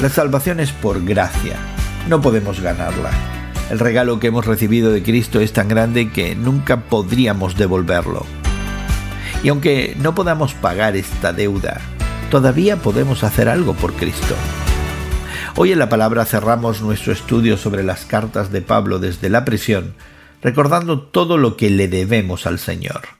La 0.00 0.08
salvación 0.08 0.60
es 0.60 0.70
por 0.70 1.04
gracia, 1.04 1.56
no 2.08 2.20
podemos 2.22 2.60
ganarla. 2.60 3.10
El 3.68 3.80
regalo 3.80 4.20
que 4.20 4.28
hemos 4.28 4.46
recibido 4.46 4.92
de 4.92 5.02
Cristo 5.02 5.40
es 5.40 5.52
tan 5.52 5.66
grande 5.66 6.12
que 6.12 6.36
nunca 6.36 6.84
podríamos 6.84 7.56
devolverlo. 7.56 8.24
Y 9.42 9.48
aunque 9.48 9.96
no 9.98 10.14
podamos 10.14 10.54
pagar 10.54 10.94
esta 10.94 11.32
deuda, 11.32 11.80
todavía 12.30 12.76
podemos 12.76 13.24
hacer 13.24 13.48
algo 13.48 13.74
por 13.74 13.92
Cristo. 13.94 14.36
Hoy 15.56 15.72
en 15.72 15.80
la 15.80 15.88
palabra 15.88 16.24
cerramos 16.24 16.80
nuestro 16.80 17.12
estudio 17.12 17.56
sobre 17.56 17.82
las 17.82 18.04
cartas 18.04 18.52
de 18.52 18.62
Pablo 18.62 19.00
desde 19.00 19.28
la 19.28 19.44
prisión, 19.44 19.94
recordando 20.42 21.00
todo 21.00 21.38
lo 21.38 21.56
que 21.56 21.70
le 21.70 21.88
debemos 21.88 22.46
al 22.46 22.60
Señor. 22.60 23.17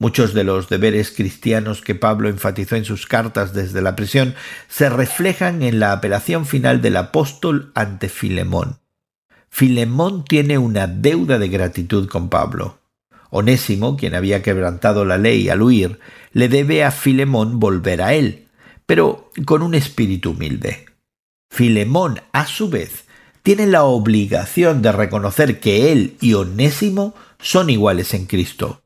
Muchos 0.00 0.32
de 0.32 0.44
los 0.44 0.68
deberes 0.68 1.10
cristianos 1.10 1.82
que 1.82 1.96
Pablo 1.96 2.28
enfatizó 2.28 2.76
en 2.76 2.84
sus 2.84 3.06
cartas 3.06 3.52
desde 3.52 3.82
la 3.82 3.96
prisión 3.96 4.36
se 4.68 4.88
reflejan 4.88 5.60
en 5.62 5.80
la 5.80 5.90
apelación 5.90 6.46
final 6.46 6.80
del 6.80 6.96
apóstol 6.96 7.72
ante 7.74 8.08
Filemón. 8.08 8.78
Filemón 9.50 10.24
tiene 10.24 10.56
una 10.56 10.86
deuda 10.86 11.40
de 11.40 11.48
gratitud 11.48 12.08
con 12.08 12.28
Pablo. 12.28 12.78
Onésimo, 13.30 13.96
quien 13.96 14.14
había 14.14 14.40
quebrantado 14.40 15.04
la 15.04 15.18
ley 15.18 15.48
al 15.48 15.62
huir, 15.62 15.98
le 16.32 16.48
debe 16.48 16.84
a 16.84 16.92
Filemón 16.92 17.58
volver 17.58 18.00
a 18.00 18.14
él, 18.14 18.46
pero 18.86 19.32
con 19.46 19.62
un 19.62 19.74
espíritu 19.74 20.30
humilde. 20.30 20.86
Filemón, 21.50 22.20
a 22.30 22.46
su 22.46 22.70
vez, 22.70 23.04
tiene 23.42 23.66
la 23.66 23.82
obligación 23.82 24.80
de 24.80 24.92
reconocer 24.92 25.58
que 25.58 25.90
él 25.90 26.16
y 26.20 26.34
Onésimo 26.34 27.14
son 27.40 27.68
iguales 27.68 28.14
en 28.14 28.26
Cristo. 28.26 28.82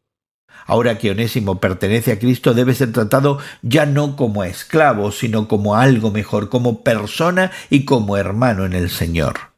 Ahora 0.66 0.98
que 0.98 1.10
Onésimo 1.10 1.60
pertenece 1.60 2.12
a 2.12 2.18
Cristo, 2.18 2.54
debe 2.54 2.74
ser 2.74 2.92
tratado 2.92 3.38
ya 3.62 3.86
no 3.86 4.16
como 4.16 4.44
esclavo, 4.44 5.12
sino 5.12 5.48
como 5.48 5.76
algo 5.76 6.10
mejor, 6.10 6.48
como 6.48 6.82
persona 6.82 7.50
y 7.70 7.84
como 7.84 8.16
hermano 8.16 8.64
en 8.64 8.72
el 8.72 8.90
Señor. 8.90 9.52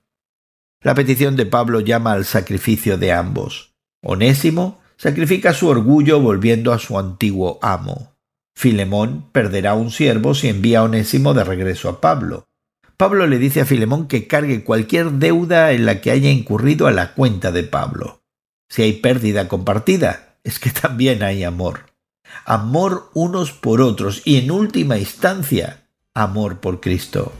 La 0.80 0.94
petición 0.94 1.36
de 1.36 1.46
Pablo 1.46 1.80
llama 1.80 2.12
al 2.12 2.24
sacrificio 2.24 2.98
de 2.98 3.12
ambos. 3.12 3.74
Onésimo 4.02 4.80
sacrifica 4.96 5.54
su 5.54 5.68
orgullo 5.68 6.20
volviendo 6.20 6.72
a 6.72 6.78
su 6.78 6.98
antiguo 6.98 7.58
amo. 7.62 8.14
Filemón 8.54 9.30
perderá 9.32 9.74
un 9.74 9.90
siervo 9.90 10.34
si 10.34 10.48
envía 10.48 10.80
a 10.80 10.82
Onésimo 10.84 11.34
de 11.34 11.44
regreso 11.44 11.88
a 11.88 12.00
Pablo. 12.00 12.46
Pablo 12.96 13.26
le 13.26 13.38
dice 13.38 13.62
a 13.62 13.64
Filemón 13.64 14.06
que 14.06 14.28
cargue 14.28 14.62
cualquier 14.62 15.12
deuda 15.12 15.72
en 15.72 15.84
la 15.84 16.00
que 16.00 16.10
haya 16.10 16.30
incurrido 16.30 16.86
a 16.86 16.92
la 16.92 17.14
cuenta 17.14 17.50
de 17.50 17.64
Pablo. 17.64 18.22
Si 18.68 18.82
hay 18.82 18.92
pérdida 18.94 19.48
compartida, 19.48 20.33
es 20.44 20.58
que 20.58 20.70
también 20.70 21.22
hay 21.22 21.42
amor. 21.42 21.86
Amor 22.44 23.10
unos 23.14 23.52
por 23.52 23.80
otros 23.80 24.22
y 24.24 24.36
en 24.36 24.50
última 24.50 24.98
instancia, 24.98 25.88
amor 26.14 26.60
por 26.60 26.80
Cristo. 26.80 27.32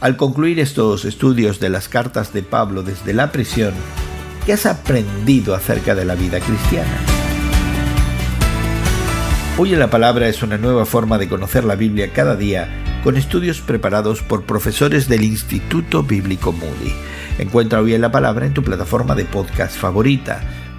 Al 0.00 0.16
concluir 0.16 0.60
estos 0.60 1.04
estudios 1.04 1.58
de 1.58 1.70
las 1.70 1.88
cartas 1.88 2.32
de 2.32 2.42
Pablo 2.42 2.82
desde 2.82 3.14
la 3.14 3.32
prisión, 3.32 3.72
¿qué 4.44 4.52
has 4.52 4.66
aprendido 4.66 5.54
acerca 5.54 5.94
de 5.94 6.04
la 6.04 6.14
vida 6.14 6.38
cristiana? 6.40 6.98
Hoy 9.58 9.72
en 9.72 9.78
la 9.78 9.90
palabra 9.90 10.28
es 10.28 10.42
una 10.42 10.58
nueva 10.58 10.86
forma 10.86 11.18
de 11.18 11.28
conocer 11.28 11.64
la 11.64 11.74
Biblia 11.74 12.12
cada 12.12 12.36
día 12.36 12.68
con 13.02 13.16
estudios 13.16 13.60
preparados 13.60 14.22
por 14.22 14.44
profesores 14.44 15.08
del 15.08 15.22
Instituto 15.22 16.02
Bíblico 16.02 16.52
Moody. 16.52 16.92
Encuentra 17.38 17.80
Hoy 17.80 17.94
en 17.94 18.02
la 18.02 18.12
Palabra 18.12 18.46
en 18.46 18.54
tu 18.54 18.62
plataforma 18.62 19.14
de 19.14 19.24
podcast 19.24 19.76
favorita. 19.76 20.42